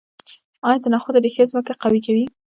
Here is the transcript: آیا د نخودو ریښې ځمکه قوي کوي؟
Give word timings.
آیا 0.67 0.79
د 0.81 0.85
نخودو 0.93 1.23
ریښې 1.25 1.45
ځمکه 1.51 1.73
قوي 1.81 1.99
کوي؟ 2.05 2.25